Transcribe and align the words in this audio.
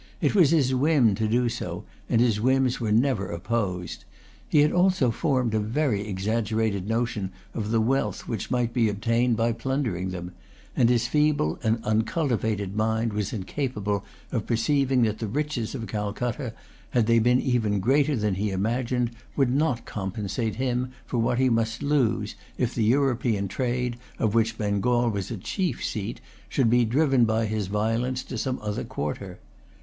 It 0.19 0.33
was 0.33 0.49
his 0.49 0.73
whim 0.73 1.13
to 1.13 1.27
do 1.27 1.47
so; 1.47 1.83
and 2.09 2.19
his 2.19 2.41
whims 2.41 2.81
were 2.81 2.91
never 2.91 3.29
opposed. 3.29 4.03
He 4.49 4.61
had 4.61 4.71
also 4.71 5.11
formed 5.11 5.53
a 5.53 5.59
very 5.59 6.07
exaggerated 6.07 6.89
notion 6.89 7.31
of 7.53 7.69
the 7.69 7.79
wealth 7.79 8.27
which 8.27 8.49
might 8.49 8.73
be 8.73 8.89
obtained 8.89 9.37
by 9.37 9.51
plundering 9.51 10.09
them; 10.09 10.31
and 10.75 10.89
his 10.89 11.05
feeble 11.05 11.59
and 11.61 11.77
uncultivated 11.83 12.75
mind 12.75 13.13
was 13.13 13.31
incapable 13.31 14.03
of 14.31 14.47
perceiving 14.47 15.03
that 15.03 15.19
the 15.19 15.27
riches 15.27 15.75
of 15.75 15.85
Calcutta, 15.85 16.55
had 16.89 17.05
they 17.05 17.19
been 17.19 17.39
even 17.39 17.79
greater 17.79 18.15
than 18.15 18.33
he 18.33 18.49
imagined, 18.49 19.11
would 19.35 19.51
not 19.53 19.85
compensate 19.85 20.55
him 20.55 20.89
for 21.05 21.19
what 21.19 21.37
he 21.37 21.47
must 21.47 21.83
lose, 21.83 22.33
if 22.57 22.73
the 22.73 22.83
European 22.83 23.47
trade, 23.47 23.97
of 24.17 24.33
which 24.33 24.57
Bengal 24.57 25.11
was 25.11 25.29
a 25.29 25.37
chief 25.37 25.85
seat, 25.85 26.19
should 26.49 26.71
be 26.71 26.85
driven 26.85 27.23
by 27.23 27.45
his 27.45 27.67
violence 27.67 28.23
to 28.23 28.35
some 28.39 28.57
other 28.63 28.83
quarter. 28.83 29.37